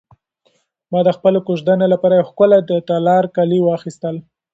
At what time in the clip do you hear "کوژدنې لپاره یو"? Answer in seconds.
1.47-2.27